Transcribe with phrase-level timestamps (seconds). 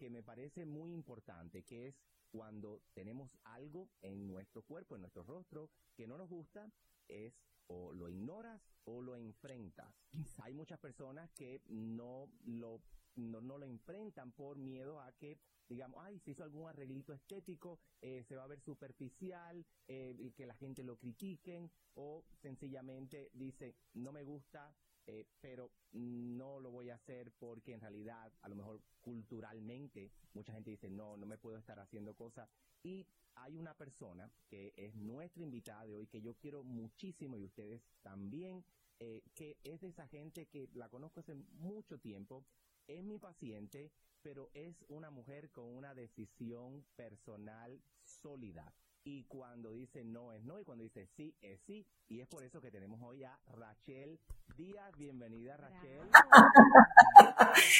[0.00, 2.00] Que, me parece muy importante, que es
[2.30, 6.72] cuando tenemos algo en nuestro cuerpo, en nuestro rostro, que no nos gusta,
[7.06, 7.34] es
[7.66, 9.94] o lo ignoras o lo enfrentas.
[10.42, 12.80] Hay muchas personas que no lo,
[13.16, 17.78] no, no lo enfrentan por miedo a que, digamos, ay, se hizo algún arreglito estético,
[18.00, 23.76] eh, se va a ver superficial, eh, que la gente lo critiquen, o sencillamente dice,
[23.92, 24.74] no me gusta,
[25.12, 30.52] eh, pero no lo voy a hacer porque en realidad, a lo mejor culturalmente, mucha
[30.52, 32.48] gente dice, no, no me puedo estar haciendo cosas.
[32.84, 37.44] Y hay una persona que es nuestra invitada de hoy, que yo quiero muchísimo y
[37.44, 38.64] ustedes también,
[39.00, 42.44] eh, que es de esa gente que la conozco hace mucho tiempo,
[42.86, 43.90] es mi paciente,
[44.22, 48.72] pero es una mujer con una decisión personal sólida.
[49.02, 51.86] Y cuando dice no es no, y cuando dice sí es sí.
[52.08, 54.20] Y es por eso que tenemos hoy a Rachel
[54.56, 54.94] Díaz.
[54.98, 56.00] Bienvenida, Rachel.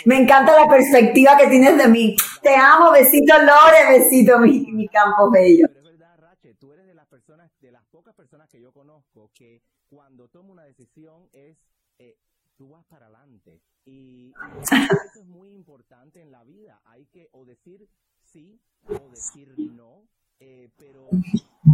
[0.06, 2.16] Me encanta la perspectiva que tienes de mí.
[2.42, 5.66] Te amo, besito Lore, besito mi, mi campo bello.
[5.68, 8.72] Pero es verdad, Rachel, tú eres de las personas, de las pocas personas que yo
[8.72, 11.58] conozco que cuando toma una decisión es,
[11.98, 12.16] eh,
[12.56, 13.60] tú vas para adelante.
[13.84, 16.80] Y eso es muy importante en la vida.
[16.86, 17.90] Hay que o decir
[18.22, 18.58] sí
[18.88, 20.08] o decir no,
[20.40, 21.08] eh, pero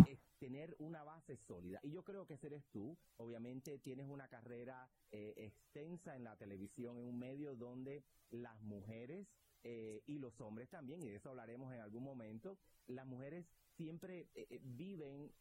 [0.06, 1.80] es tener una base sólida.
[1.82, 2.96] Y yo creo que ese eres tú.
[3.16, 9.26] Obviamente tienes una carrera eh, extensa en la televisión, en un medio donde las mujeres
[9.68, 12.56] eh, y los hombres también, y de eso hablaremos en algún momento,
[12.86, 15.32] las mujeres siempre eh, eh, viven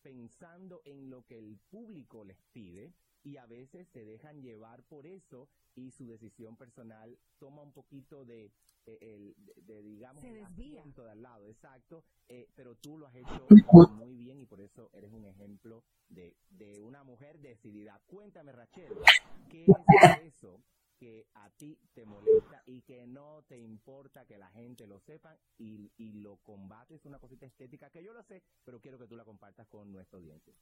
[0.00, 2.94] pensando en lo que el público les pide
[3.24, 8.24] y a veces se dejan llevar por eso y su decisión personal toma un poquito
[8.24, 8.52] de,
[8.86, 10.84] eh, el, de, de, digamos, Se desvía.
[10.84, 13.46] de al lado, exacto, eh, pero tú lo has hecho
[13.96, 18.00] muy bien y por eso eres un ejemplo de, de una mujer decidida.
[18.06, 18.92] Cuéntame, Rachel,
[19.50, 20.62] ¿qué es eso
[20.98, 25.36] que a ti te molesta y que no te importa que la gente lo sepa
[25.58, 29.16] y, y lo combates una cosita estética que yo lo sé, pero quiero que tú
[29.16, 30.54] la compartas con nuestra audiencia.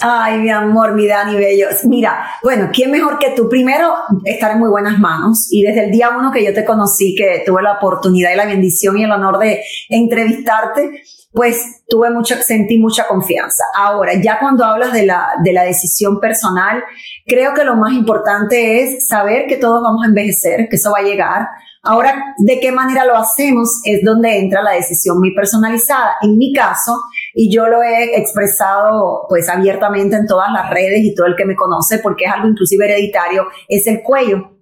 [0.00, 1.68] Ay, mi amor, mi Dani Bello.
[1.84, 3.48] Mira, bueno, ¿quién mejor que tú?
[3.48, 3.94] Primero,
[4.24, 5.48] estar en muy buenas manos.
[5.50, 8.46] Y desde el día uno que yo te conocí, que tuve la oportunidad y la
[8.46, 13.62] bendición y el honor de entrevistarte, pues tuve mucho, sentí mucha confianza.
[13.76, 16.82] Ahora, ya cuando hablas de la, de la decisión personal,
[17.26, 21.00] creo que lo más importante es saber que todos vamos a envejecer, que eso va
[21.00, 21.48] a llegar.
[21.82, 23.80] Ahora, ¿de qué manera lo hacemos?
[23.84, 26.16] Es donde entra la decisión muy personalizada.
[26.22, 26.96] En mi caso,
[27.38, 31.44] y yo lo he expresado pues abiertamente en todas las redes y todo el que
[31.44, 34.55] me conoce, porque es algo inclusive hereditario, es el cuello.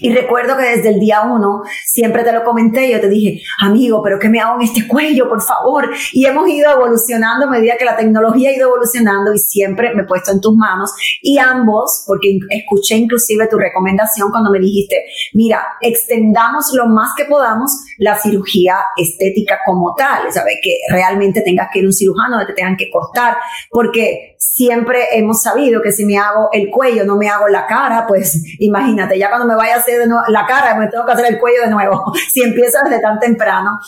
[0.00, 4.02] Y recuerdo que desde el día uno siempre te lo comenté, yo te dije, amigo,
[4.02, 5.90] pero ¿qué me hago en este cuello, por favor?
[6.12, 10.02] Y hemos ido evolucionando a medida que la tecnología ha ido evolucionando y siempre me
[10.02, 10.92] he puesto en tus manos.
[11.22, 17.24] Y ambos, porque escuché inclusive tu recomendación cuando me dijiste, mira, extendamos lo más que
[17.24, 20.56] podamos la cirugía estética como tal, ¿sabes?
[20.62, 23.36] Que realmente tengas que ir a un cirujano, que te tengan que cortar,
[23.70, 28.06] porque siempre hemos sabido que si me hago el cuello, no me hago la cara,
[28.06, 31.40] pues imagínate, ya cuando me vaya a hacer la cara, me tengo que hacer el
[31.40, 33.80] cuello de nuevo, si empiezo desde tan temprano.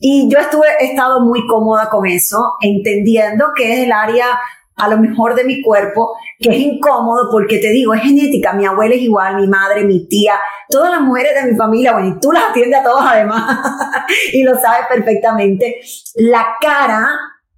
[0.00, 4.26] Y yo estuve, he estado muy cómoda con eso, entendiendo que es el área
[4.76, 8.64] a lo mejor de mi cuerpo, que es incómodo porque te digo, es genética, mi
[8.64, 10.40] abuela es igual, mi madre, mi tía,
[10.70, 13.58] todas las mujeres de mi familia, bueno, y tú las atiendes a todos además,
[14.32, 15.80] y lo sabes perfectamente,
[16.14, 17.08] la cara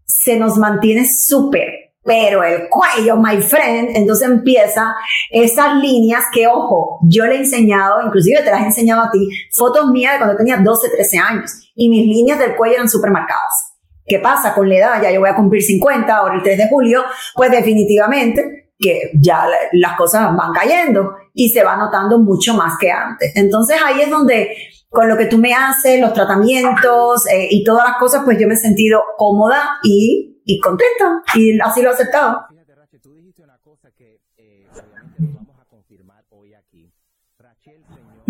[0.05, 4.95] se nos mantiene súper, pero el cuello, my friend, entonces empieza
[5.31, 9.29] esas líneas que, ojo, yo le he enseñado, inclusive te las he enseñado a ti,
[9.53, 13.11] fotos mías de cuando tenía 12, 13 años, y mis líneas del cuello eran súper
[13.11, 13.75] marcadas.
[14.07, 15.03] ¿Qué pasa con la edad?
[15.03, 17.03] Ya yo voy a cumplir 50 ahora el 3 de julio,
[17.35, 22.75] pues definitivamente que ya la- las cosas van cayendo y se va notando mucho más
[22.79, 23.33] que antes.
[23.35, 24.51] Entonces ahí es donde
[24.91, 28.47] con lo que tú me haces, los tratamientos eh, y todas las cosas, pues yo
[28.47, 32.47] me he sentido cómoda y, y contenta y así lo he aceptado.
[32.49, 36.93] Fíjate, Rache, tú dijiste una cosa que eh, obviamente lo vamos a confirmar hoy aquí.
[37.37, 38.23] Rachel, señor,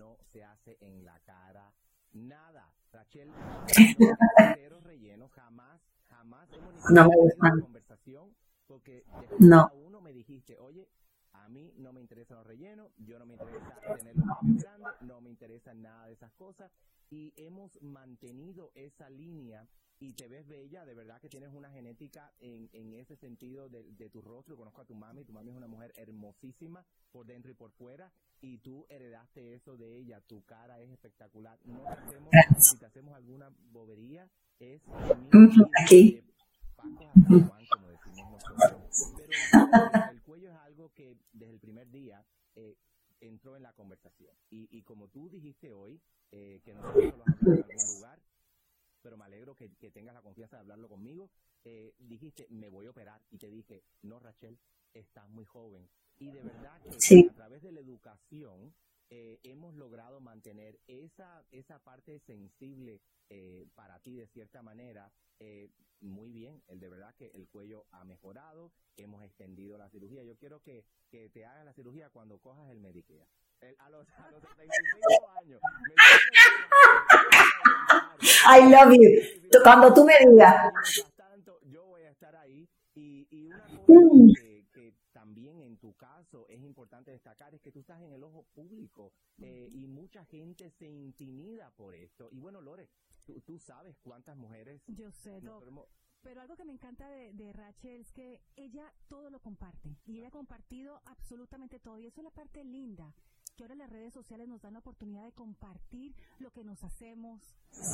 [0.00, 1.72] no se hace en la cara
[2.12, 2.74] nada.
[2.92, 3.30] Rachel,
[4.54, 7.50] cero relleno, jamás, jamás hemos No me gusta.
[7.62, 8.34] conversación
[8.66, 9.04] porque
[9.38, 9.70] No.
[9.74, 10.88] uno me dijiste, oye,
[11.32, 15.30] a mí no me interesan los rellenos, yo no me interesa tener los no me
[15.30, 16.70] interesa nada de esas cosas
[17.14, 19.68] y hemos mantenido esa línea
[20.00, 23.84] y te ves bella, de verdad que tienes una genética en, en ese sentido de,
[23.92, 27.52] de tu rostro, conozco a tu mami, tu mami es una mujer hermosísima por dentro
[27.52, 31.90] y por fuera y tú heredaste eso de ella, tu cara es espectacular, no te
[31.90, 34.28] hacemos, si te hacemos alguna bobería
[34.58, 34.82] es
[35.84, 36.20] aquí.
[40.10, 42.26] el cuello es algo que desde el primer día
[42.56, 42.76] eh,
[43.28, 44.34] entró en la conversación.
[44.50, 46.00] Y, y como tú dijiste hoy,
[46.32, 48.20] eh, que nosotros lo hablamos en algún lugar,
[49.02, 51.30] pero me alegro que, que tengas la confianza de hablarlo conmigo,
[51.64, 53.22] eh, dijiste, me voy a operar.
[53.30, 54.58] Y te dije, no, Rachel,
[54.92, 55.88] estás muy joven.
[56.18, 57.26] Y de verdad que Sí.
[57.30, 58.74] a través de la educación
[59.10, 65.10] eh, hemos logrado mantener esa, esa parte sensible eh, para ti de cierta manera
[65.40, 65.70] eh,
[66.00, 66.62] muy bien.
[66.68, 70.22] El de verdad que el cuello ha mejorado, hemos extendido la cirugía.
[70.22, 73.26] Yo quiero que, que te hagas la cirugía cuando cojas el Medicare.
[73.60, 75.60] El- a, los, a los 35 años.
[78.46, 79.60] I love you.
[79.62, 80.72] Cuando tú me digas,
[81.62, 82.68] yo voy a estar ahí.
[82.94, 84.32] Y, y una cosa Mm.
[84.40, 88.22] que, que también en tu caso es importante destacar es que tú estás en el
[88.22, 92.28] ojo público eh, y mucha gente se intimida por esto.
[92.30, 92.88] Y bueno, Lore,
[93.24, 95.40] tú, tú sabes cuántas mujeres Yo sé,
[96.22, 99.96] Pero algo que me encanta de, de Rachel es que ella todo lo comparte.
[100.06, 101.98] Y ella ha compartido absolutamente todo.
[101.98, 103.14] Y eso es la parte linda.
[103.56, 107.40] Que ahora las redes sociales nos dan la oportunidad de compartir lo que nos hacemos.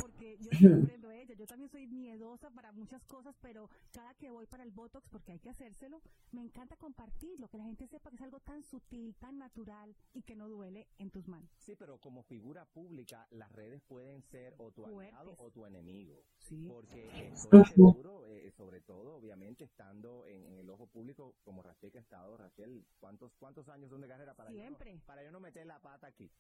[0.00, 0.50] Porque yo
[0.90, 1.34] comprendo ella.
[1.34, 5.32] Yo también soy miedosa para muchas cosas, pero cada que voy para el Botox, porque
[5.32, 6.00] hay que hacérselo,
[6.32, 7.48] me encanta compartirlo.
[7.48, 10.86] Que la gente sepa que es algo tan sutil, tan natural y que no duele
[10.98, 11.50] en tus manos.
[11.58, 16.24] Sí, pero como figura pública, las redes pueden ser o tu aliado o tu enemigo.
[16.38, 16.66] Sí.
[16.68, 21.90] Porque estoy seguro, eh, sobre todo, obviamente, estando en, en el ojo público como Rachel
[21.92, 25.00] que ha estado, Rachel, ¿cuántos, cuántos años son de carrera para yo no- Siempre.
[25.06, 26.30] para yo no meter la pata aquí?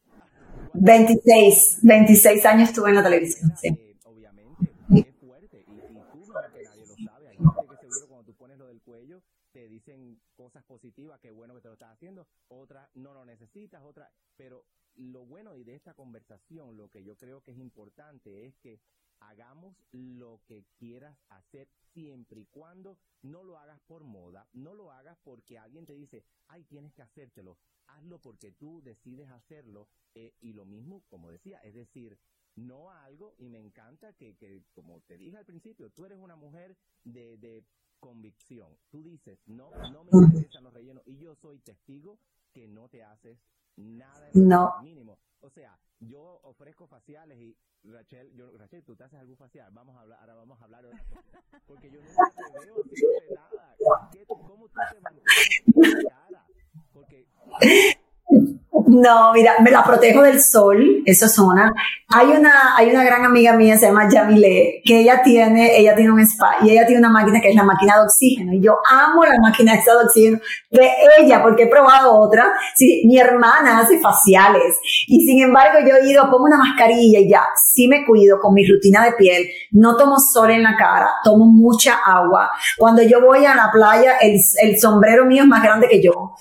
[0.74, 3.50] 26, 26 años estuve en la televisión.
[3.60, 3.68] Sí.
[3.68, 5.80] Eh, obviamente, fuerte y, y
[6.12, 7.28] tú mejor que nadie lo sabe.
[7.28, 9.22] Hay gente que seguro cuando tú pones lo del cuello
[9.52, 13.82] te dicen cosas positivas, qué bueno que te lo estás haciendo, otras no lo necesitas,
[13.82, 14.64] otras, pero
[14.94, 18.78] lo bueno y de esta conversación, lo que yo creo que es importante es que
[19.20, 24.92] hagamos lo que quieras hacer siempre y cuando no lo hagas por moda, no lo
[24.92, 30.34] hagas porque alguien te dice, ay, tienes que hacértelo, hazlo porque tú decides hacerlo eh,
[30.40, 32.18] y lo mismo, como decía, es decir,
[32.56, 36.36] no algo y me encanta que, que, como te dije al principio, tú eres una
[36.36, 37.64] mujer de, de
[38.00, 38.76] convicción.
[38.90, 42.18] Tú dices, no, no me interesan los rellenos y yo soy testigo
[42.52, 43.38] que no te haces
[44.34, 44.74] No.
[45.40, 49.96] O sea, yo ofrezco faciales y Rachel, yo, Rachel, tú te haces algún facial, vamos
[49.96, 51.42] a hablar, ahora vamos a hablar cosa.
[51.66, 53.76] porque yo nunca te veo haciéndote nada.
[54.12, 56.46] ¿Qué, tú- ¿Cómo tú te mantienes cara?
[56.92, 57.26] Porque
[58.90, 61.72] No, mira, me la protejo del sol, eso es una.
[62.08, 66.10] Hay una, hay una gran amiga mía, se llama Yamile, que ella tiene, ella tiene
[66.10, 68.52] un spa y ella tiene una máquina que es la máquina de oxígeno.
[68.52, 70.40] Y yo amo la máquina de oxígeno
[70.72, 70.90] de
[71.20, 72.52] ella porque he probado otra.
[72.74, 77.30] Sí, mi hermana hace faciales y sin embargo yo he ido, pongo una mascarilla y
[77.30, 81.10] ya, sí me cuido con mi rutina de piel, no tomo sol en la cara,
[81.22, 82.50] tomo mucha agua.
[82.76, 86.34] Cuando yo voy a la playa, el, el sombrero mío es más grande que yo.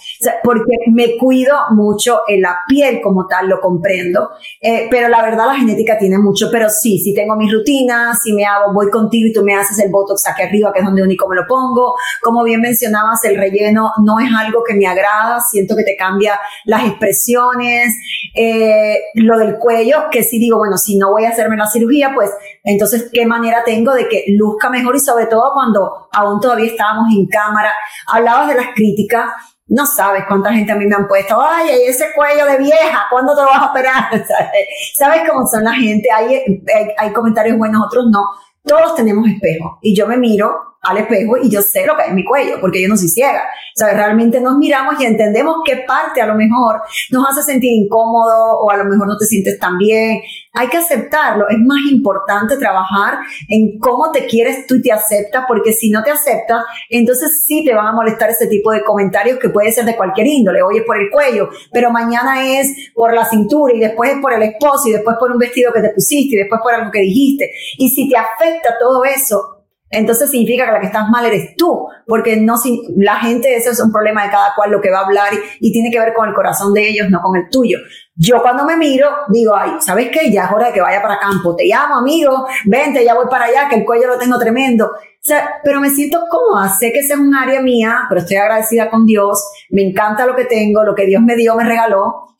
[0.43, 4.29] Porque me cuido mucho la piel como tal, lo comprendo.
[4.61, 6.49] Eh, pero la verdad la genética tiene mucho.
[6.51, 9.79] Pero sí, sí tengo mi rutina, si me hago, voy contigo y tú me haces
[9.79, 11.95] el botox aquí arriba, que es donde único me lo pongo.
[12.21, 16.39] Como bien mencionabas, el relleno no es algo que me agrada, siento que te cambia
[16.65, 17.95] las expresiones.
[18.35, 22.11] Eh, lo del cuello, que sí digo, bueno, si no voy a hacerme la cirugía,
[22.13, 22.31] pues
[22.63, 24.95] entonces, ¿qué manera tengo de que luzca mejor?
[24.95, 27.73] Y sobre todo cuando aún todavía estábamos en cámara,
[28.07, 29.29] hablabas de las críticas.
[29.69, 33.35] No sabes cuánta gente a mí me han puesto, ay, ese cuello de vieja, ¿cuándo
[33.35, 34.09] te lo vas a operar?
[34.11, 34.67] ¿Sabes?
[34.97, 36.09] ¿Sabes cómo son la gente?
[36.11, 38.23] Hay, hay, hay comentarios buenos, otros no.
[38.63, 42.09] Todos tenemos espejo y yo me miro al espejo y yo sé lo que hay
[42.09, 43.43] en mi cuello, porque yo no soy ciega.
[43.43, 46.81] O sea, realmente nos miramos y entendemos qué parte a lo mejor
[47.11, 50.21] nos hace sentir incómodo o a lo mejor no te sientes tan bien.
[50.53, 51.47] Hay que aceptarlo.
[51.49, 53.19] Es más importante trabajar
[53.49, 57.63] en cómo te quieres tú y te aceptas, porque si no te aceptas, entonces sí
[57.65, 60.61] te van a molestar ese tipo de comentarios que puede ser de cualquier índole.
[60.61, 64.33] Hoy es por el cuello, pero mañana es por la cintura y después es por
[64.33, 67.01] el esposo y después por un vestido que te pusiste y después por algo que
[67.01, 67.51] dijiste.
[67.77, 69.58] Y si te afecta todo eso,
[69.91, 72.55] entonces significa que la que estás mal eres tú, porque no
[72.97, 75.71] la gente, eso es un problema de cada cual lo que va a hablar y,
[75.71, 77.77] tiene que ver con el corazón de ellos, no con el tuyo.
[78.15, 80.31] Yo cuando me miro, digo, ay, ¿sabes qué?
[80.31, 81.55] Ya es hora de que vaya para campo.
[81.55, 84.85] Te llamo, amigo, vente, ya voy para allá, que el cuello lo tengo tremendo.
[84.85, 88.37] O sea, pero me siento cómoda, sé que esa es un área mía, pero estoy
[88.37, 92.35] agradecida con Dios, me encanta lo que tengo, lo que Dios me dio, me regaló,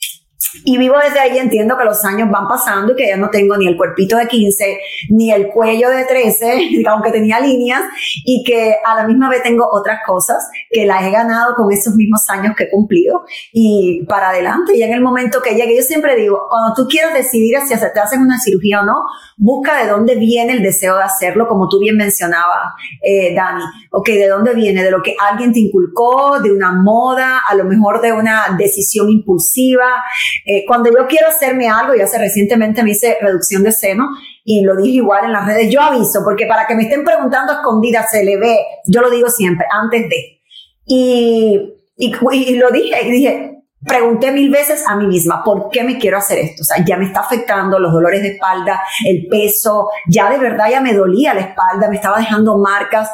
[0.64, 3.58] y vivo desde ahí, entiendo que los años van pasando y que ya no tengo
[3.58, 4.80] ni el cuerpito de 15,
[5.10, 7.82] ni el cuello de 13, aunque tenía líneas,
[8.26, 11.94] y que a la misma vez tengo otras cosas que las he ganado con esos
[11.96, 14.78] mismos años que he cumplido y para adelante.
[14.78, 18.00] Y en el momento que llegue, yo siempre digo, cuando tú quieras decidir si te
[18.00, 19.04] hacen una cirugía o no,
[19.38, 23.64] busca de dónde viene el deseo de hacerlo, como tú bien mencionabas, eh, Dani.
[23.92, 24.84] Ok, ¿de dónde viene?
[24.84, 29.10] De lo que alguien te inculcó, de una moda, a lo mejor de una decisión
[29.10, 30.04] impulsiva
[30.46, 34.10] eh, cuando yo quiero hacerme algo, y hace recientemente me hice reducción de seno
[34.44, 37.54] y lo dije igual en las redes, yo aviso, porque para que me estén preguntando
[37.54, 38.58] escondidas se le ve,
[38.88, 40.42] yo lo digo siempre, antes de.
[40.86, 45.98] Y, y, lo dije, y dije, pregunté mil veces a mí misma, ¿por qué me
[45.98, 46.64] quiero hacer esto?
[46.64, 50.70] O sea, ya me está afectando los dolores de espalda, el peso, ya de verdad
[50.70, 53.10] ya me dolía la espalda, me estaba dejando marcas.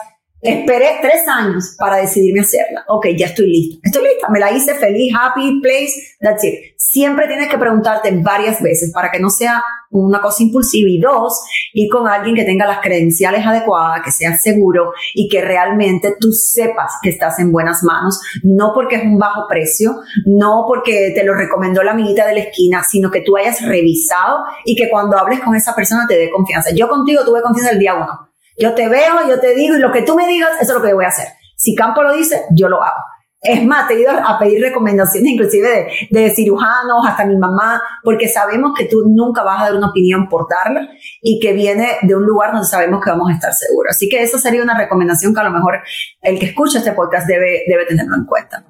[0.46, 2.84] Esperé tres años para decidirme hacerla.
[2.88, 3.80] Ok, ya estoy lista.
[3.84, 4.30] Estoy lista.
[4.30, 6.54] Me la hice feliz, happy, place, that's it.
[6.78, 10.88] Siempre tienes que preguntarte varias veces para que no sea una cosa impulsiva.
[10.90, 11.42] Y dos,
[11.74, 16.32] ir con alguien que tenga las credenciales adecuadas, que sea seguro y que realmente tú
[16.32, 18.20] sepas que estás en buenas manos.
[18.44, 22.42] No porque es un bajo precio, no porque te lo recomendó la amiguita de la
[22.42, 26.30] esquina, sino que tú hayas revisado y que cuando hables con esa persona te dé
[26.30, 26.70] confianza.
[26.74, 29.92] Yo contigo tuve confianza el día uno yo te veo, yo te digo y lo
[29.92, 31.28] que tú me digas, eso es lo que yo voy a hacer.
[31.56, 33.04] Si Campo lo dice, yo lo hago.
[33.46, 35.70] Es más, te he ido a pedir recomendaciones inclusive
[36.10, 39.90] de, de, cirujanos, hasta mi mamá, porque sabemos que tú nunca vas a dar una
[39.90, 40.90] opinión por darla
[41.22, 43.92] y que viene de un lugar donde sabemos que vamos a estar seguros.
[43.92, 45.80] Así que esa sería una recomendación que a lo mejor
[46.22, 48.66] el que escucha este podcast debe, debe tenerlo en cuenta.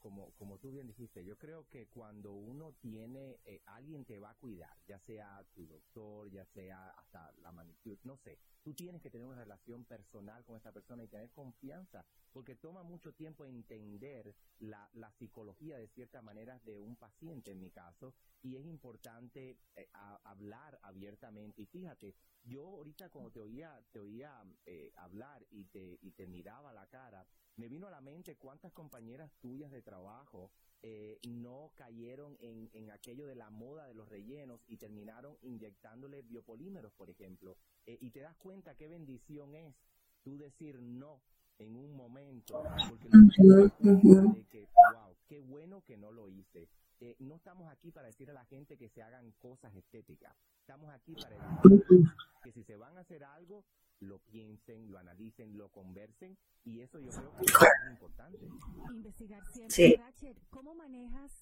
[0.00, 4.30] Como, como tú bien dijiste, yo creo que cuando uno tiene eh, alguien que va
[4.30, 9.02] a cuidar, ya sea tu doctor, ya sea hasta la manicure, no sé, tú tienes
[9.02, 13.44] que tener una relación personal con esa persona y tener confianza, porque toma mucho tiempo
[13.44, 18.66] entender la, la psicología de cierta manera de un paciente, en mi caso, y es
[18.66, 19.88] importante eh,
[20.24, 21.62] hablar abiertamente.
[21.62, 26.26] Y fíjate, yo ahorita cuando te oía, te oía eh, hablar y te, y te
[26.26, 27.24] miraba la cara,
[27.56, 30.50] me vino a la mente cuántas compañeras tuyas de trabajo
[30.82, 36.22] eh, no cayeron en, en, aquello de la moda de los rellenos y terminaron inyectándole
[36.22, 37.58] biopolímeros, por ejemplo.
[37.84, 39.74] Eh, y te das cuenta qué bendición es
[40.22, 41.22] tú decir no
[41.58, 46.68] en un momento, porque de que, wow, qué bueno que no lo hice.
[47.00, 50.36] Eh, no estamos aquí para decir a la gente que se hagan cosas estéticas.
[50.60, 52.04] Estamos aquí para decir
[52.42, 53.64] que si se van a hacer algo,
[54.00, 58.48] lo piensen, lo analicen, lo conversen y eso yo creo que es importante.
[58.90, 60.44] Investigar siempre.
[60.50, 61.32] ¿cómo manejas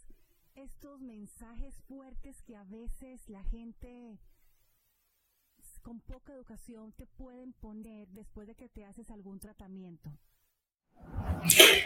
[0.55, 4.19] estos mensajes fuertes que a veces la gente
[5.83, 10.11] con poca educación te pueden poner después de que te haces algún tratamiento?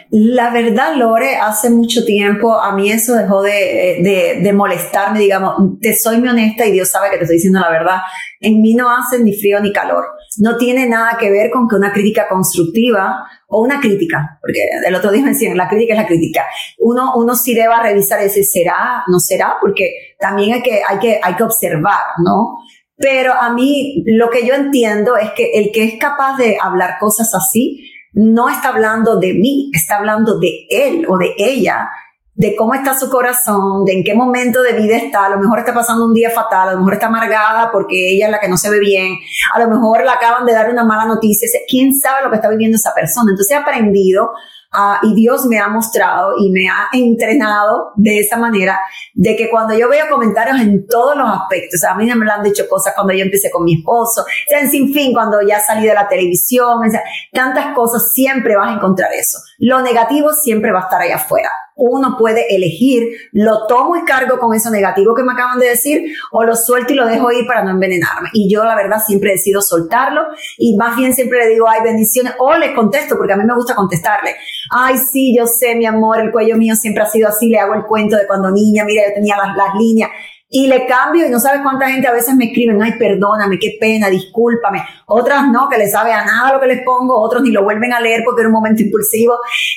[0.09, 5.95] La verdad, Lore, hace mucho tiempo a mí eso dejó de, de, molestarme, digamos, te
[5.95, 7.97] soy muy honesta y Dios sabe que te estoy diciendo la verdad.
[8.39, 10.05] En mí no hace ni frío ni calor.
[10.37, 14.93] No tiene nada que ver con que una crítica constructiva o una crítica, porque el
[14.93, 16.45] otro día me decían, la crítica es la crítica.
[16.79, 21.19] Uno, uno sí debe revisar ese será, no será, porque también hay que, hay que,
[21.23, 22.57] hay que observar, ¿no?
[23.03, 26.91] Pero a mí lo que yo entiendo es que el que es capaz de hablar
[27.01, 31.89] cosas así, no está hablando de mí, está hablando de él o de ella,
[32.35, 35.25] de cómo está su corazón, de en qué momento de vida está.
[35.25, 38.25] A lo mejor está pasando un día fatal, a lo mejor está amargada porque ella
[38.25, 39.17] es la que no se ve bien,
[39.53, 41.47] a lo mejor le acaban de dar una mala noticia.
[41.67, 43.31] ¿Quién sabe lo que está viviendo esa persona?
[43.31, 44.31] Entonces he aprendido
[44.75, 48.79] Ah, y Dios me ha mostrado y me ha entrenado de esa manera,
[49.13, 52.41] de que cuando yo veo comentarios en todos los aspectos, a mí me lo han
[52.41, 55.85] dicho cosas cuando yo empecé con mi esposo, o en sin fin, cuando ya salí
[55.85, 56.89] de la televisión,
[57.31, 59.37] tantas cosas, siempre vas a encontrar eso.
[59.59, 64.39] Lo negativo siempre va a estar ahí afuera uno puede elegir, lo tomo y cargo
[64.39, 67.45] con eso negativo que me acaban de decir, o lo suelto y lo dejo ir
[67.45, 68.29] para no envenenarme.
[68.33, 70.21] Y yo, la verdad, siempre decido soltarlo
[70.57, 73.55] y más bien siempre le digo, ay, bendiciones, o le contesto, porque a mí me
[73.55, 74.35] gusta contestarle.
[74.71, 77.73] Ay, sí, yo sé, mi amor, el cuello mío siempre ha sido así, le hago
[77.73, 80.09] el cuento de cuando niña, mira, yo tenía las, las líneas.
[80.55, 83.75] Y le cambio y no sabes cuánta gente a veces me escriben, ay, perdóname, qué
[83.79, 84.85] pena, discúlpame.
[85.07, 87.91] Otras no, que le sabe a nada lo que les pongo, otros ni lo vuelven
[87.91, 89.33] a leer porque era un momento impulsivo,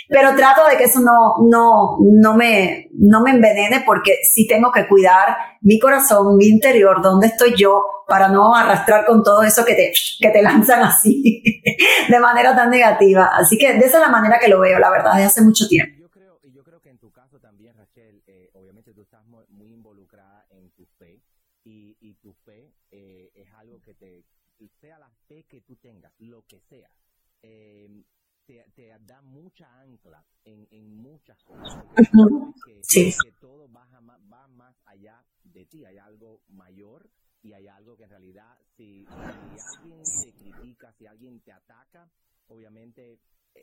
[0.07, 4.71] pero trato de que eso no, no, no me, no me envenene porque sí tengo
[4.71, 9.65] que cuidar mi corazón, mi interior, dónde estoy yo, para no arrastrar con todo eso
[9.65, 11.43] que te, que te lanzan así,
[12.09, 13.31] de manera tan negativa.
[13.35, 15.67] Así que de esa es la manera que lo veo, la verdad, desde hace mucho
[15.67, 15.97] tiempo.
[15.99, 19.25] Yo creo, y yo creo que en tu caso también, Rachel, eh, obviamente tú estás
[19.27, 21.21] muy, muy involucrada en tu fe
[21.67, 24.25] y, y tu fe eh, es algo que te,
[24.81, 26.91] sea la fe que tú tengas, lo que sea,
[27.43, 28.05] eh,
[28.47, 31.85] te, te da mucha ancla en, en muchas cosas.
[32.65, 33.13] que, Sí.
[33.21, 33.85] que todo va,
[34.33, 37.11] va más allá de ti, hay algo mayor
[37.43, 42.09] y hay algo que en realidad, si, si alguien te critica, si alguien te ataca,
[42.47, 43.19] obviamente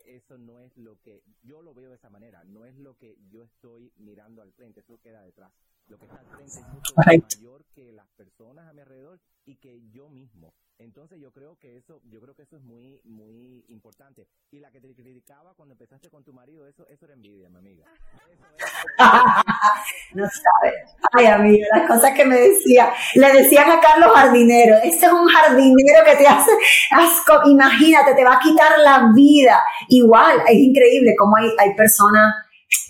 [0.05, 3.17] eso no es lo que yo lo veo de esa manera, no es lo que
[3.29, 5.51] yo estoy mirando al frente, eso queda detrás.
[5.87, 9.57] Lo que está al frente es mucho mayor que las personas a mi alrededor y
[9.57, 10.53] que yo mismo.
[10.79, 14.27] Entonces yo creo que eso, yo creo que eso es muy, muy importante.
[14.51, 17.57] Y la que te criticaba cuando empezaste con tu marido, eso, eso era envidia, mi
[17.57, 17.85] amiga.
[18.31, 18.63] Eso es-
[20.13, 20.73] No sabes.
[21.13, 22.91] Ay, amigo, las cosas que me decía.
[23.15, 26.51] Le decían a Carlos jardinero, ese es un jardinero que te hace
[26.91, 27.49] asco.
[27.49, 29.61] Imagínate, te va a quitar la vida.
[29.89, 32.33] Igual, es increíble cómo hay, hay personas,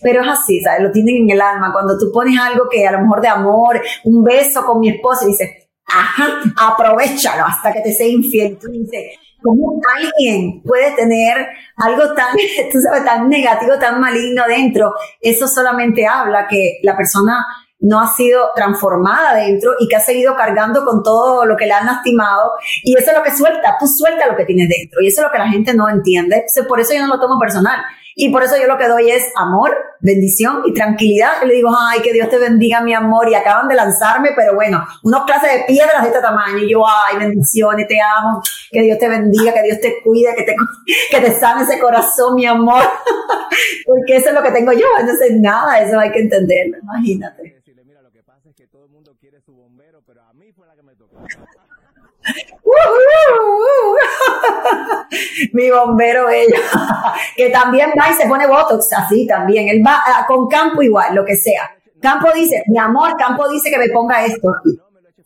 [0.02, 0.82] pero es así, ¿sabes?
[0.82, 1.72] Lo tienen en el alma.
[1.72, 5.26] Cuando tú pones algo que a lo mejor de amor, un beso con mi esposo
[5.26, 5.50] y dices,
[5.86, 8.58] ajá, aprovechalo hasta que te sea infiel.
[8.60, 11.48] Tú dices, ¿cómo alguien puede tener
[11.78, 12.36] algo tan,
[12.72, 14.94] tú sabes, tan negativo, tan maligno dentro?
[15.20, 17.46] Eso solamente habla que la persona
[17.84, 21.74] no ha sido transformada dentro y que ha seguido cargando con todo lo que le
[21.74, 22.54] han lastimado.
[22.82, 25.02] Y eso es lo que suelta, tú suelta lo que tienes dentro.
[25.02, 26.46] Y eso es lo que la gente no entiende.
[26.68, 27.82] Por eso yo no lo tomo personal.
[28.16, 31.32] Y por eso yo lo que doy es amor, bendición y tranquilidad.
[31.44, 33.28] Y le digo, ay, que Dios te bendiga, mi amor.
[33.30, 36.60] Y acaban de lanzarme, pero bueno, unos clases de piedras de este tamaño.
[36.60, 38.42] Y yo, ay, bendiciones, te amo.
[38.72, 40.56] Que Dios te bendiga, que Dios te cuide, que te,
[41.12, 42.84] que te sane ese corazón, mi amor.
[43.86, 44.86] Porque eso es lo que tengo yo.
[45.00, 47.44] Entonces, nada, eso hay que entenderlo, imagínate.
[47.56, 50.34] decirle, mira, lo que pasa es que todo el mundo quiere su bombero, pero a
[50.34, 51.18] mí fue la que me tocó.
[51.18, 52.63] ¡Ujú!
[55.54, 56.56] Mi bombero bello,
[57.38, 59.70] que también va y se pone Botox, así también.
[59.70, 61.70] Él va ah, con Campo igual, lo que sea.
[62.02, 64.56] Campo dice, mi amor, Campo dice que me ponga esto.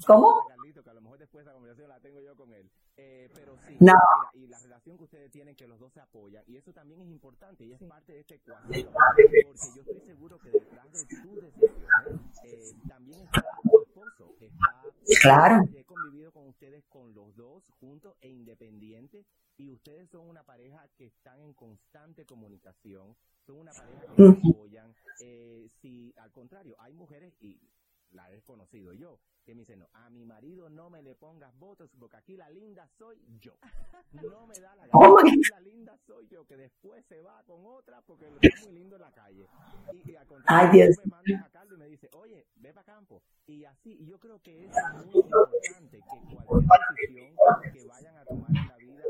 [0.06, 0.42] ¿Cómo?
[0.48, 2.70] Carlito, que a lo mejor después de la conversación la tengo yo con él.
[3.00, 3.94] Eh, pero sí, No.
[4.34, 7.08] y la relación que ustedes tienen, que los dos se apoyan, y eso también es
[7.10, 11.42] importante, y es parte de esta ecuación, porque yo estoy seguro que detrás de tus
[11.42, 14.84] decisiones eh, también está tu esposo, está...
[15.22, 15.64] Claro.
[15.76, 20.88] He convivido con ustedes con los dos juntos e independientes, y ustedes son una pareja
[20.98, 24.96] que están en constante comunicación, son una pareja que se apoyan.
[25.22, 27.60] Eh, si al contrario, hay mujeres, y
[28.12, 31.58] la he conocido yo, que me dicen, no, a mi marido no me le pongas
[31.58, 33.54] votos porque aquí la linda soy yo.
[34.14, 34.92] No me da la gana.
[34.94, 35.18] Oh
[35.52, 39.02] la linda soy yo, que después se va con otra porque está muy lindo en
[39.02, 39.48] la calle.
[39.94, 40.98] Y, y al contrario, Ay, Dios.
[41.06, 43.22] me mandan a Carlos y me dice, oye, ve para campo.
[43.46, 44.72] Y así, y yo creo que es
[45.06, 47.36] muy importante que cualquier decisión
[47.74, 49.04] que vayan a tomar en la vida,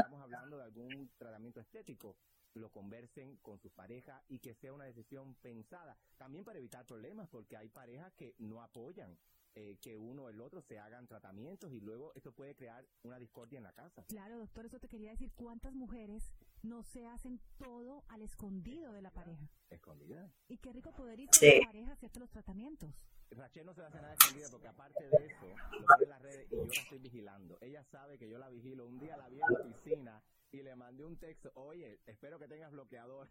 [0.00, 2.16] estamos hablando de algún tratamiento estético,
[2.54, 5.96] lo conversen con sus parejas y que sea una decisión pensada.
[6.16, 9.16] También para evitar problemas, porque hay parejas que no apoyan
[9.56, 13.18] eh, que uno o el otro se hagan tratamientos y luego esto puede crear una
[13.20, 14.04] discordia en la casa.
[14.08, 15.32] Claro, doctor, eso te quería decir.
[15.36, 19.48] ¿Cuántas mujeres no se hacen todo al escondido de la pareja?
[19.70, 20.28] Escondida.
[20.48, 21.50] Y qué rico poder ir Sí.
[21.50, 22.94] con la pareja a hacerte los tratamientos.
[23.30, 26.08] Rachel no se va a hacer nada escondida porque aparte de eso, lo pone en
[26.10, 27.58] las redes y yo la estoy vigilando.
[27.60, 28.86] Ella sabe que yo la vigilo.
[28.86, 30.22] Un día la vi en la piscina
[30.54, 33.26] y le mandé un texto, oye, espero que tengas bloqueador.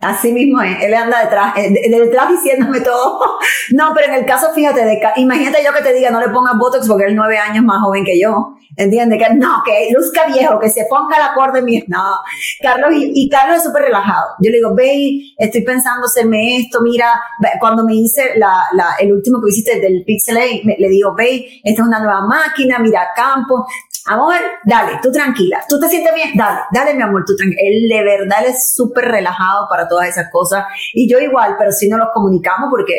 [0.00, 3.20] Así mismo es, él anda detrás, eh, de- de detrás diciéndome todo.
[3.72, 6.56] No, pero en el caso, fíjate, de, imagínate yo que te diga, no le pongas
[6.56, 8.54] Botox porque él es nueve años más joven que yo.
[8.76, 9.18] ¿Entiendes?
[9.18, 11.82] Que no, que luzca viejo, que se ponga el acorde mío.
[11.88, 12.14] No,
[12.62, 14.34] Carlos, y, Carlos es súper relajado.
[14.40, 17.20] Yo le digo, ve, estoy pensando hacerme esto, mira,
[17.58, 21.14] cuando me hice la, la, el último que hiciste del Pixel 8, me- le digo,
[21.14, 23.66] ve, esta es una nueva máquina, mira, campo.
[24.08, 25.64] Amor, dale, tú tranquila.
[25.68, 26.30] ¿Tú te sientes bien?
[26.36, 27.60] Dale, dale, mi amor, tú tranquila.
[27.62, 30.64] Él de verdad él es súper relajado para todas esas cosas.
[30.94, 32.94] Y yo igual, pero sí no los comunicamos porque,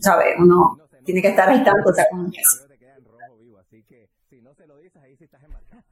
[0.00, 0.34] ¿sabes?
[0.38, 2.68] Uno No tiene que estar al tanto de esa comunicación.
[2.68, 5.42] Te queda en rojo vivo, así que si no se lo dices, ahí sí estás
[5.44, 5.82] embarcado.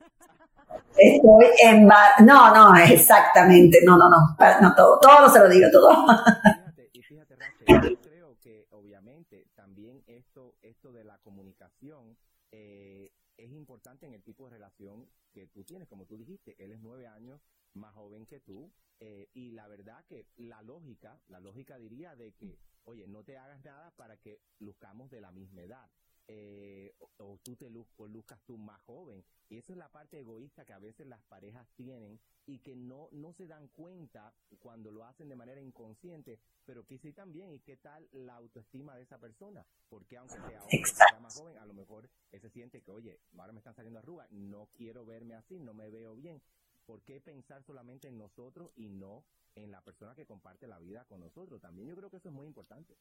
[0.96, 2.20] Estoy en bar.
[2.24, 3.78] No, no, exactamente.
[3.84, 4.36] No, no, no.
[4.60, 5.90] No, todo, todo se lo digo, todo.
[5.94, 12.16] Fíjate, y fíjate, Rachel, yo creo que obviamente también esto, esto de la comunicación,
[12.50, 15.88] eh, es importante en el tipo de relación que tú tienes.
[15.88, 17.40] Como tú dijiste, él es nueve años
[17.74, 18.70] más joven que tú.
[19.00, 23.38] Eh, y la verdad que la lógica, la lógica diría de que, oye, no te
[23.38, 25.88] hagas nada para que luzcamos de la misma edad.
[26.30, 29.24] Eh, o, tú te luzcas tú más joven.
[29.48, 33.08] Y esa es la parte egoísta que a veces las parejas tienen y que no,
[33.12, 37.60] no se dan cuenta cuando lo hacen de manera inconsciente, pero que sí también, ¿y
[37.60, 39.66] qué tal la autoestima de esa persona?
[39.88, 43.74] Porque aunque sea, más joven, a lo mejor se siente que, oye, ahora me están
[43.74, 46.42] saliendo arrugas, no quiero verme así, no me veo bien.
[46.88, 49.22] ¿Por qué pensar solamente en nosotros y no
[49.54, 51.60] en la persona que comparte la vida con nosotros?
[51.60, 52.94] También yo creo que eso es muy importante.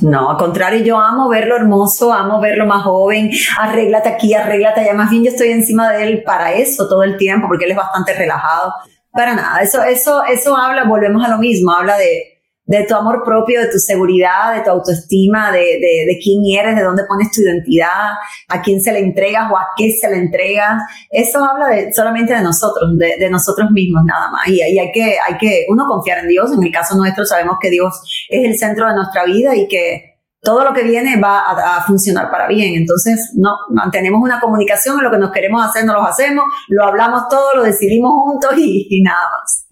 [0.00, 4.94] No, al contrario, yo amo verlo hermoso, amo verlo más joven, arréglate aquí, arréglate allá.
[4.94, 7.76] Más bien yo estoy encima de él para eso todo el tiempo, porque él es
[7.76, 8.74] bastante relajado.
[9.12, 12.41] Para nada, eso, eso, eso habla, volvemos a lo mismo, habla de,
[12.72, 16.74] de tu amor propio, de tu seguridad, de tu autoestima, de, de, de, quién eres,
[16.74, 18.12] de dónde pones tu identidad,
[18.48, 20.82] a quién se le entregas o a qué se le entregas.
[21.10, 24.48] Eso habla de, solamente de nosotros, de, de nosotros mismos nada más.
[24.48, 26.50] Y, hay, que, hay que, uno, confiar en Dios.
[26.50, 27.92] En el caso nuestro sabemos que Dios
[28.30, 32.30] es el centro de nuestra vida y que todo lo que viene va a, funcionar
[32.30, 32.74] para bien.
[32.74, 37.28] Entonces, no, mantenemos una comunicación lo que nos queremos hacer, no lo hacemos, lo hablamos
[37.28, 39.66] todo, lo decidimos juntos y nada más.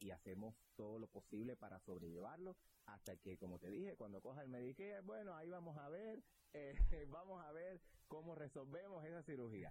[0.00, 4.48] y hacemos todo lo posible para sobrellevarlo hasta que, como te dije, cuando coja el
[4.48, 6.22] Medicare, bueno, ahí vamos a ver,
[6.54, 7.78] eh, vamos a ver
[8.08, 9.70] cómo resolvemos esa cirugía.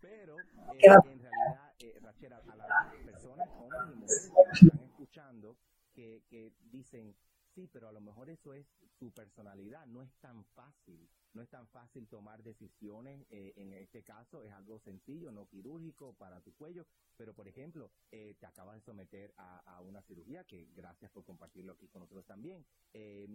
[0.00, 0.36] Pero,
[0.74, 5.56] eh, en realidad, eh, Rachel, a, las personas, hombres y mujeres que están escuchando,
[5.94, 7.16] que, que dicen,
[7.54, 8.66] sí, pero a lo mejor eso es
[8.98, 13.26] tu personalidad, no es tan fácil no es tan fácil tomar decisiones.
[13.30, 17.90] Eh, en este caso es algo sencillo, no quirúrgico para tu cuello, pero por ejemplo,
[18.10, 22.24] eh, te acabas de someter a, una cirugía, que gracias por compartirlo aquí con nosotros
[22.24, 22.64] también.
[22.94, 23.28] Eh,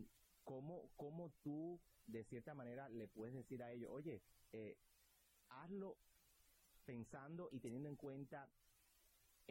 [0.43, 4.21] ¿cómo, ¿Cómo tú, de cierta manera, le puedes decir a ellos, oye,
[5.49, 5.97] hazlo
[6.85, 8.49] pensando y teniendo en cuenta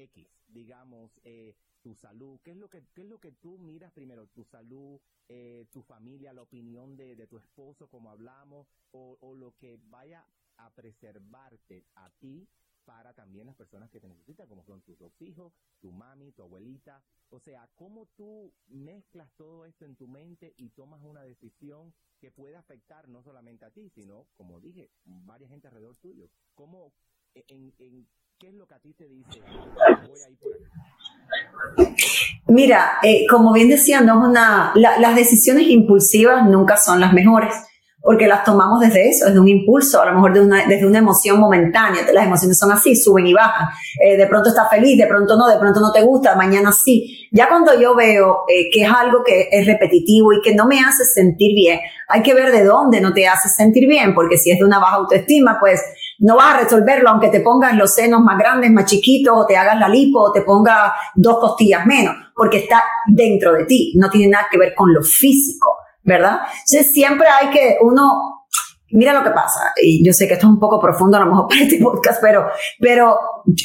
[0.05, 3.93] X, digamos, eh, tu salud, ¿qué es lo que, qué es lo que tú miras
[3.93, 4.27] primero?
[4.29, 9.35] Tu salud, eh, tu familia, la opinión de, de tu esposo, como hablamos, o, o,
[9.35, 12.49] lo que vaya a preservarte a ti
[12.85, 16.43] para también las personas que te necesitan, como son tus dos hijos, tu mami, tu
[16.43, 17.03] abuelita.
[17.29, 22.33] O sea, ¿cómo tú mezclas todo esto en tu mente y tomas una decisión que
[22.33, 26.29] puede afectar no solamente a ti, sino, como dije, varias gente alrededor tuyo?
[26.55, 26.93] ¿Cómo,
[27.35, 28.09] en, en
[28.41, 29.43] ¿Qué es lo que a ti te dice?
[32.47, 37.55] Mira, eh, como bien decía, no es una, las decisiones impulsivas nunca son las mejores,
[38.01, 42.01] porque las tomamos desde eso, desde un impulso, a lo mejor desde una emoción momentánea.
[42.15, 43.69] Las emociones son así, suben y bajan.
[44.03, 47.29] Eh, de pronto estás feliz, de pronto no, de pronto no te gusta, mañana sí.
[47.33, 50.81] Ya cuando yo veo eh, que es algo que es repetitivo y que no me
[50.81, 54.51] hace sentir bien, hay que ver de dónde no te hace sentir bien, porque si
[54.51, 55.83] es de una baja autoestima, pues
[56.21, 59.57] no vas a resolverlo aunque te pongas los senos más grandes, más chiquitos, o te
[59.57, 64.11] hagas la lipo, o te pongas dos costillas menos, porque está dentro de ti, no
[64.11, 66.41] tiene nada que ver con lo físico, ¿verdad?
[66.45, 68.47] Entonces siempre hay que uno,
[68.91, 71.27] mira lo que pasa, y yo sé que esto es un poco profundo a lo
[71.27, 72.47] mejor para este podcast, pero,
[72.79, 73.19] pero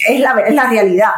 [0.08, 1.12] es la, es la realidad.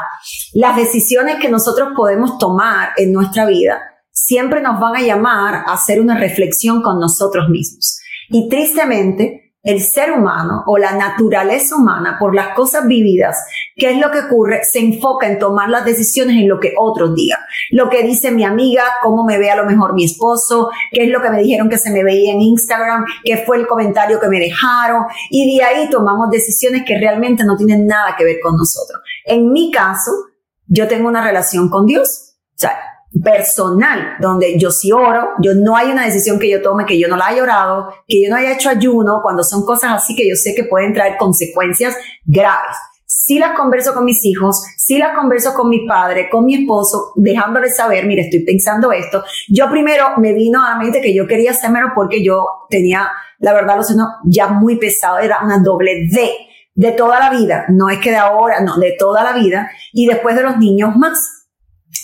[0.53, 3.79] Las decisiones que nosotros podemos tomar en nuestra vida
[4.11, 7.99] siempre nos van a llamar a hacer una reflexión con nosotros mismos.
[8.29, 13.37] Y tristemente, el ser humano o la naturaleza humana por las cosas vividas,
[13.75, 14.63] ¿qué es lo que ocurre?
[14.63, 17.39] Se enfoca en tomar las decisiones en lo que otros digan.
[17.71, 21.09] Lo que dice mi amiga, cómo me ve a lo mejor mi esposo, qué es
[21.09, 24.29] lo que me dijeron que se me veía en Instagram, qué fue el comentario que
[24.29, 25.03] me dejaron.
[25.29, 29.01] Y de ahí tomamos decisiones que realmente no tienen nada que ver con nosotros.
[29.25, 30.11] En mi caso,
[30.65, 32.35] yo tengo una relación con Dios.
[33.23, 37.07] Personal, donde yo sí oro, yo no hay una decisión que yo tome que yo
[37.07, 40.27] no la haya orado, que yo no haya hecho ayuno, cuando son cosas así que
[40.27, 42.75] yo sé que pueden traer consecuencias graves.
[43.05, 47.11] Sí las converso con mis hijos, sí las converso con mi padre, con mi esposo,
[47.15, 49.23] dejándoles saber, mire, estoy pensando esto.
[49.49, 53.77] Yo primero me vino a la que yo quería hacérmelo porque yo tenía, la verdad,
[53.77, 56.31] lo sé, ya muy pesado, era una doble D
[56.77, 60.05] de toda la vida, no es que de ahora, no, de toda la vida, y
[60.05, 61.36] después de los niños más.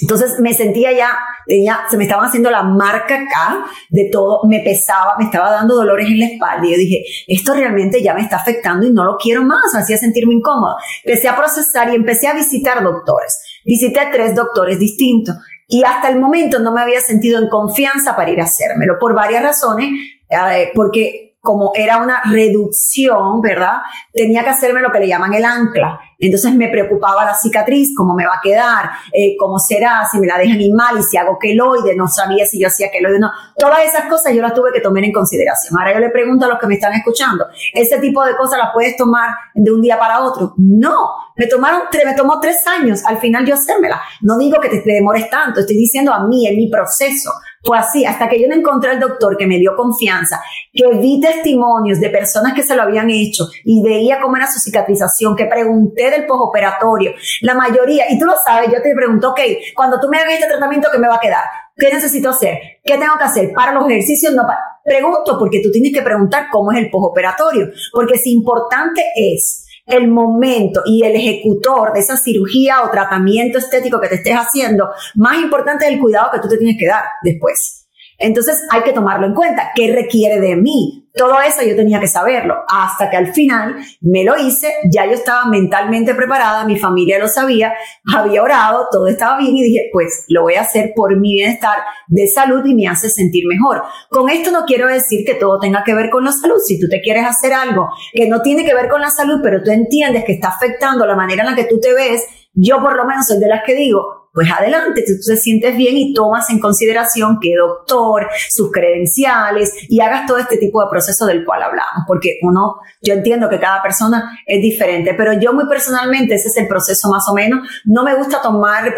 [0.04, 4.60] Entonces me sentía ya, tenía, se me estaban haciendo la marca acá de todo, me
[4.60, 8.20] pesaba, me estaba dando dolores en la espalda y yo dije, esto realmente ya me
[8.20, 10.76] está afectando y no lo quiero más, me hacía sentirme incómoda.
[11.06, 13.40] Empecé a procesar y empecé a visitar doctores.
[13.64, 15.38] Visité tres doctores distintos
[15.68, 19.16] y hasta el momento no me había sentido en confianza para ir a hacérmelo por
[19.16, 19.90] varias razones,
[20.30, 23.80] eh, porque como era una reducción, ¿verdad?
[24.14, 26.00] Tenía que hacerme lo que le llaman el ancla.
[26.28, 30.28] Entonces me preocupaba la cicatriz, cómo me va a quedar, eh, cómo será, si me
[30.28, 33.32] la dejan mal y si hago queloide, no sabía si yo hacía queloide o no.
[33.58, 35.78] Todas esas cosas yo las tuve que tomar en consideración.
[35.78, 38.70] Ahora yo le pregunto a los que me están escuchando, ¿ese tipo de cosas las
[38.74, 40.54] puedes tomar de un día para otro?
[40.58, 40.96] No,
[41.36, 44.02] me tomaron, me tomó tres años al final yo hacérmela.
[44.22, 47.32] No digo que te demores tanto, estoy diciendo a mí, en mi proceso.
[47.64, 50.42] Fue así, hasta que yo no encontré al doctor que me dio confianza,
[50.74, 54.60] que vi testimonios de personas que se lo habían hecho y veía cómo era su
[54.60, 57.14] cicatrización, que pregunté del postoperatorio.
[57.42, 59.40] La mayoría, y tú lo sabes, yo te pregunto, ok,
[59.76, 61.46] cuando tú me hagas este tratamiento, ¿qué me va a quedar?
[61.78, 62.60] ¿Qué necesito hacer?
[62.84, 63.52] ¿Qué tengo que hacer?
[63.54, 64.60] Para los ejercicios, no para.
[64.84, 70.08] Pregunto porque tú tienes que preguntar cómo es el postoperatorio, porque si importante es el
[70.08, 75.38] momento y el ejecutor de esa cirugía o tratamiento estético que te estés haciendo, más
[75.42, 77.88] importante es el cuidado que tú te tienes que dar después.
[78.18, 79.72] Entonces hay que tomarlo en cuenta.
[79.76, 81.03] ¿Qué requiere de mí?
[81.16, 82.56] Todo eso yo tenía que saberlo.
[82.68, 87.28] Hasta que al final me lo hice, ya yo estaba mentalmente preparada, mi familia lo
[87.28, 87.74] sabía,
[88.12, 91.78] había orado, todo estaba bien y dije, pues lo voy a hacer por mi bienestar
[92.08, 93.84] de salud y me hace sentir mejor.
[94.10, 96.58] Con esto no quiero decir que todo tenga que ver con la salud.
[96.66, 99.62] Si tú te quieres hacer algo que no tiene que ver con la salud, pero
[99.62, 102.96] tú entiendes que está afectando la manera en la que tú te ves, yo por
[102.96, 106.14] lo menos soy de las que digo, pues adelante, si tú te sientes bien y
[106.14, 111.46] tomas en consideración que doctor, sus credenciales y hagas todo este tipo de proceso del
[111.46, 116.36] cual hablamos, porque uno, yo entiendo que cada persona es diferente, pero yo muy personalmente
[116.36, 117.68] ese es el proceso más o menos.
[117.86, 118.94] No me gusta tomar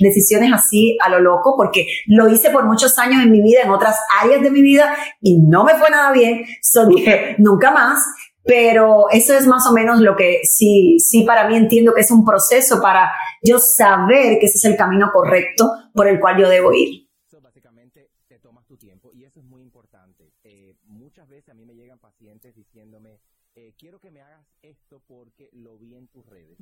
[0.00, 3.70] decisiones así a lo loco porque lo hice por muchos años en mi vida, en
[3.70, 6.44] otras áreas de mi vida y no me fue nada bien.
[6.60, 8.02] So dije, nunca más.
[8.44, 12.10] Pero eso es más o menos lo que sí, sí para mí entiendo que es
[12.10, 16.48] un proceso para yo saber que ese es el camino correcto por el cual yo
[16.48, 17.08] debo ir.
[17.40, 20.32] básicamente te tomas tu tiempo y eso es muy importante.
[20.42, 23.20] Eh, muchas veces a mí me llegan pacientes diciéndome,
[23.54, 26.58] eh, quiero que me hagas esto porque lo vi en tus redes.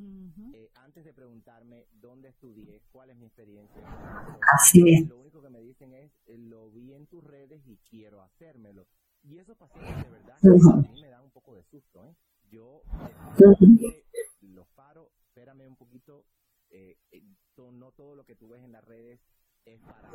[0.55, 3.83] eh, antes de preguntarme dónde estudié, cuál es mi experiencia.
[4.55, 5.09] Así es.
[5.09, 8.87] Lo único que me dicen es, eh, lo vi en tus redes y quiero hacérmelo.
[9.23, 10.71] Y esos pacientes de verdad Ujú.
[10.71, 12.15] a mí me da un poco de susto, ¿eh?
[12.51, 13.30] Yo definitivamente
[14.41, 16.27] los paro, espérame un poquito,
[16.71, 17.23] eh, eh,
[17.57, 19.21] no todo lo que tú ves en las redes
[19.65, 20.11] es para.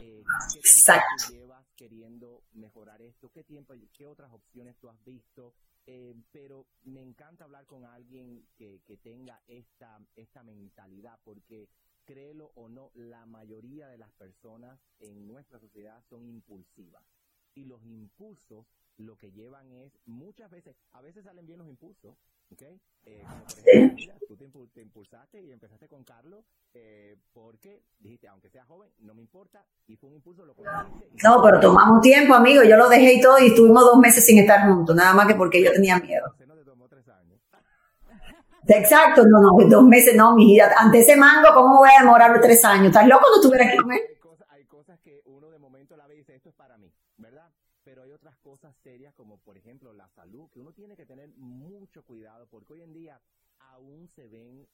[0.00, 1.26] Eh, ¿Qué Exacto.
[1.26, 3.30] tú llevas queriendo mejorar esto?
[3.30, 5.54] ¿Qué tiempo, qué otras opciones tú has visto?
[5.86, 11.68] Eh, pero me encanta hablar con alguien que, que tenga esta, esta mentalidad, porque
[12.04, 17.04] créelo o no, la mayoría de las personas en nuestra sociedad son impulsivas
[17.54, 22.16] y los impulsos lo que llevan es muchas veces, a veces salen bien los impulsos,
[22.52, 22.62] ¿ok?
[23.04, 27.16] Eh, como por ejemplo, mira, tú te, impu- te impulsaste y empezaste con Carlos eh,
[27.32, 30.54] porque dijiste, aunque sea joven, no me importa, y fue un impulso, lo
[31.24, 32.62] No, pero tomamos tiempo, amigo.
[32.62, 35.34] Yo lo dejé y todo y estuvimos dos meses sin estar juntos, nada más que
[35.34, 36.34] porque yo tenía miedo.
[38.68, 40.72] Exacto, no, no, dos meses, no, mi vida.
[40.78, 42.86] Ante ese mango, ¿cómo voy a demorar tres años?
[42.86, 44.00] ¿Estás loco no estuviera aquí con él?
[44.08, 46.78] Hay cosas, hay cosas que uno de momento la ve y dice, esto es para
[46.78, 47.50] mí, ¿verdad?
[47.92, 51.28] Pero hay otras cosas serias como por ejemplo la salud, que uno tiene que tener
[51.36, 53.20] mucho cuidado porque hoy en día
[53.58, 54.66] aún se ven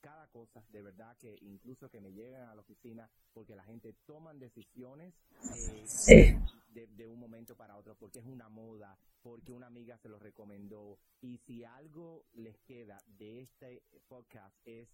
[0.00, 3.92] cada cosa, de verdad que incluso que me llegan a la oficina porque la gente
[4.04, 5.14] toman decisiones
[5.54, 6.34] eh, Sí.
[6.74, 10.18] de, de un momento para otro porque es una moda, porque una amiga se lo
[10.18, 14.88] recomendó y si algo les queda de este podcast es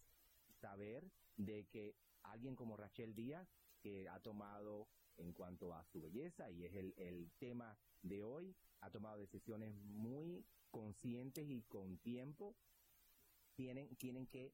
[0.61, 3.49] saber de que alguien como Rachel Díaz,
[3.83, 8.57] que ha tomado en cuanto a su belleza y es el, el tema de hoy,
[8.81, 12.57] ha tomado decisiones muy conscientes y con tiempo,
[13.55, 14.53] tienen, tienen que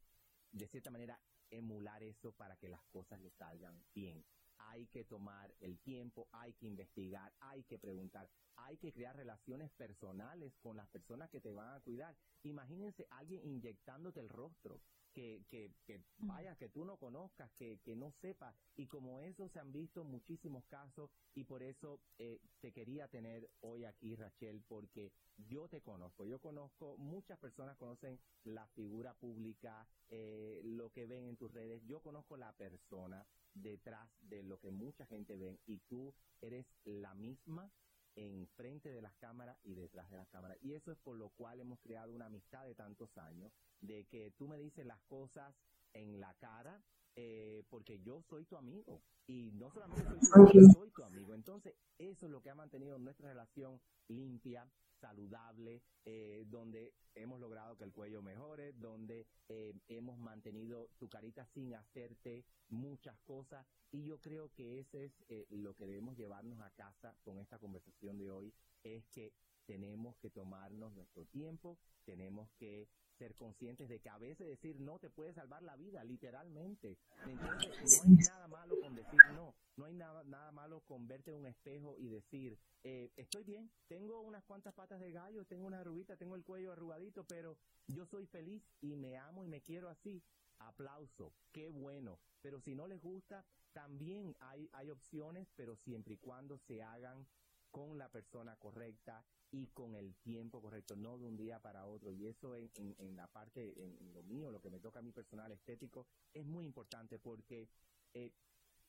[0.53, 4.25] de cierta manera emular eso para que las cosas le salgan bien.
[4.59, 9.71] Hay que tomar el tiempo, hay que investigar, hay que preguntar, hay que crear relaciones
[9.71, 12.17] personales con las personas que te van a cuidar.
[12.43, 14.81] Imagínense alguien inyectándote el rostro,
[15.19, 18.55] que, que, que vaya, que tú no conozcas, que, que no sepas.
[18.77, 23.51] Y como eso se han visto muchísimos casos y por eso eh, te quería tener
[23.61, 29.89] hoy aquí, Rachel, porque yo te conozco, yo conozco, muchas personas conocen la figura pública,
[30.09, 34.71] eh, lo que ven en tus redes, yo conozco la persona detrás de lo que
[34.71, 37.73] mucha gente ve y tú eres la misma
[38.19, 40.59] en frente de las cámaras y detrás de las cámaras.
[40.61, 44.33] Y eso es por lo cual hemos creado una amistad de tantos años, de que
[44.33, 45.55] tú me dices las cosas
[45.93, 46.83] en la cara,
[47.21, 49.03] eh, porque yo soy tu amigo.
[49.27, 51.35] Y no solamente soy tu amigo, soy tu amigo.
[51.35, 57.77] Entonces, eso es lo que ha mantenido nuestra relación limpia, saludable, eh, donde hemos logrado
[57.77, 63.67] que el cuello mejore, donde eh, hemos mantenido tu carita sin hacerte muchas cosas.
[63.91, 67.59] Y yo creo que ese es eh, lo que debemos llevarnos a casa con esta
[67.59, 68.55] conversación de hoy,
[68.85, 69.33] es que
[69.69, 74.99] tenemos que tomarnos nuestro tiempo, tenemos que ser conscientes de que a veces decir no
[74.99, 76.97] te puede salvar la vida, literalmente.
[77.27, 81.33] Entonces, no hay nada malo con decir no, no hay nada, nada malo con verte
[81.33, 85.67] en un espejo y decir, eh, estoy bien, tengo unas cuantas patas de gallo, tengo
[85.67, 89.61] una arruguita, tengo el cuello arrugadito, pero yo soy feliz y me amo y me
[89.61, 90.23] quiero así.
[90.61, 92.19] Aplauso, qué bueno.
[92.41, 97.27] Pero si no les gusta, también hay, hay opciones, pero siempre y cuando se hagan
[97.71, 102.13] con la persona correcta y con el tiempo correcto, no de un día para otro.
[102.13, 105.13] Y eso en, en, la parte, en, lo mío, lo que me toca a mi
[105.13, 107.69] personal estético, es muy importante porque
[108.15, 108.33] eh,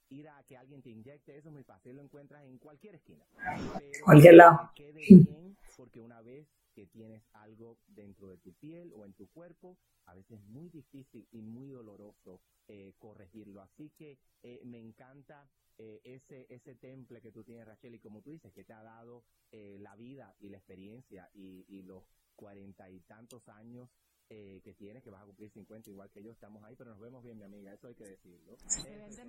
[0.10, 3.26] ir a que alguien te inyecte, eso es muy fácil, lo encuentras en cualquier esquina.
[3.34, 4.72] Pero cualquier lado.
[4.76, 9.14] Que quede bien, porque una vez que tienes algo dentro de tu piel o en
[9.14, 13.62] tu cuerpo, a veces es muy difícil y muy doloroso eh, corregirlo.
[13.62, 18.22] Así que eh, me encanta eh, ese, ese temple que tú tienes, Rachel, y como
[18.22, 22.04] tú dices, que te ha dado eh, la vida y la experiencia y, y los
[22.36, 23.90] cuarenta y tantos años
[24.30, 27.00] eh, que tienes, que vas a cumplir 50 igual que yo, estamos ahí, pero nos
[27.00, 28.58] vemos bien, mi amiga, eso hay que decirlo.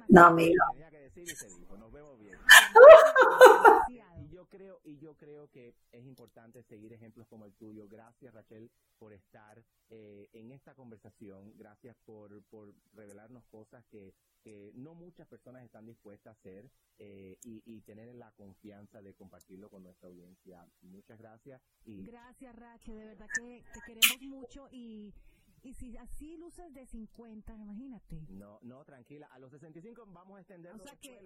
[0.08, 0.62] no, amigo.
[0.72, 2.36] Tenía que decir y se dijo, nos vemos bien.
[3.88, 7.88] y yo creo, y yo creo que es importante seguir ejemplos como el tuyo.
[7.88, 11.56] Gracias, Rachel, por estar eh, en esta conversación.
[11.56, 17.38] Gracias por, por revelarnos cosas que, que no muchas personas están dispuestas a hacer eh,
[17.44, 20.66] y, y, tener la confianza de compartirlo con nuestra audiencia.
[20.82, 21.62] Muchas gracias.
[21.84, 22.04] Y...
[22.04, 25.14] Gracias, Rachel, de verdad que te queremos mucho y
[25.62, 28.22] y si así luces de 50, imagínate.
[28.30, 29.28] No, no, tranquila.
[29.32, 30.72] A los 65 vamos a extender.
[30.72, 31.18] O sea que si,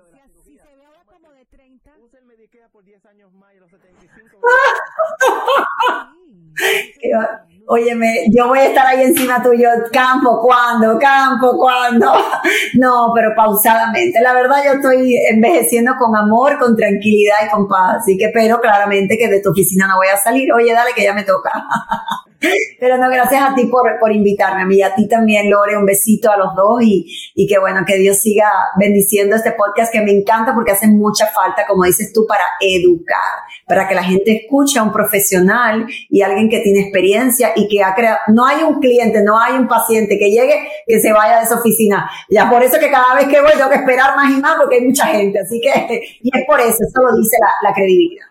[0.42, 1.92] si, se ve ahora como de 30.
[2.03, 4.37] Usa el Medicare por 10 años más y a los 75.
[7.66, 9.68] Óyeme, yo voy a estar ahí encima tuyo.
[9.92, 10.99] Campo, ¿cuándo?
[10.99, 12.12] Campo, ¿cuándo?
[12.75, 14.20] No, pero pausadamente.
[14.20, 17.99] La verdad, yo estoy envejeciendo con amor, con tranquilidad y con paz.
[18.01, 20.53] Así que espero claramente que de tu oficina no voy a salir.
[20.53, 21.53] Oye, dale que ya me toca.
[22.80, 25.76] Pero no, gracias a ti por, por invitarme, a mí y a ti también, Lore,
[25.76, 29.92] un besito a los dos y, y que bueno, que Dios siga bendiciendo este podcast
[29.92, 33.18] que me encanta porque hace mucha falta, como dices tú, para educar,
[33.66, 37.83] para que la gente escuche a un profesional y alguien que tiene experiencia y que
[37.83, 41.38] ha creado, no hay un cliente, no hay un paciente que llegue, que se vaya
[41.38, 42.11] de esa oficina.
[42.28, 44.76] Ya por eso que cada vez que voy tengo que esperar más y más porque
[44.76, 48.26] hay mucha gente, así que, y es por eso, eso lo dice la, la credibilidad.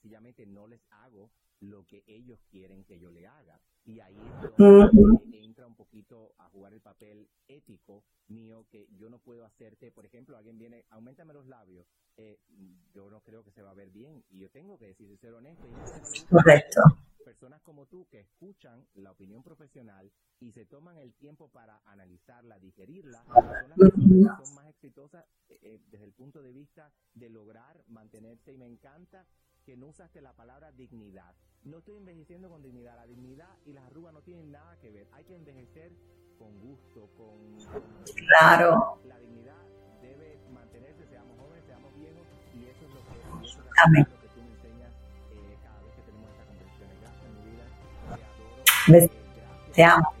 [0.00, 3.60] sencillamente no les hago lo que ellos quieren que yo le haga.
[3.84, 4.00] Y
[4.60, 9.44] es donde entra un poquito a jugar el papel ético mío que yo no puedo
[9.44, 12.38] hacerte, por ejemplo, alguien viene, aumentame los labios, eh,
[12.92, 15.34] yo no creo que se va a ver bien y yo tengo que decir, ser
[15.34, 15.66] honesto.
[16.30, 16.80] Correcto.
[17.24, 22.58] Personas como tú que escuchan la opinión profesional y se toman el tiempo para analizarla,
[22.58, 27.84] digerirla, son las son más exitosas eh, eh, desde el punto de vista de lograr
[27.88, 29.26] mantenerse y me encanta
[29.64, 31.34] que no usaste la palabra dignidad.
[31.62, 32.96] No estoy envejeciendo con dignidad.
[32.96, 35.08] La dignidad y las arrugas no tienen nada que ver.
[35.12, 35.92] Hay que envejecer
[36.38, 37.56] con gusto, con...
[38.14, 38.98] claro.
[39.04, 39.62] La dignidad
[40.00, 44.28] debe mantenerse, seamos jóvenes, seamos viejos, y eso es lo que, eso es lo que
[44.28, 44.94] tú me enseñas
[45.32, 46.88] eh, cada vez que tenemos esta conversación.
[47.00, 47.66] Gracias, mi vida.
[48.16, 49.04] Te adoro.
[49.04, 49.10] Eh,
[49.74, 50.19] Te amo.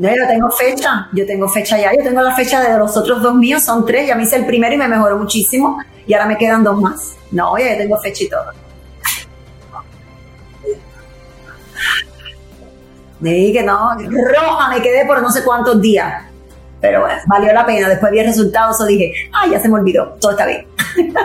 [0.00, 3.20] No, yo tengo fecha, yo tengo fecha ya, yo tengo la fecha de los otros
[3.20, 6.24] dos míos, son tres, ya me hice el primero y me mejoró muchísimo y ahora
[6.24, 7.16] me quedan dos más.
[7.30, 8.46] No, ya tengo fecha y todo.
[13.20, 16.24] Dije que no, roja me quedé por no sé cuántos días.
[16.80, 17.86] Pero bueno, valió la pena.
[17.86, 20.66] Después vi el resultado, eso dije, ay, ya se me olvidó, todo está bien.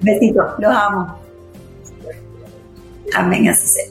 [0.00, 1.18] Besitos, los amo.
[3.16, 3.84] Amén, así sea.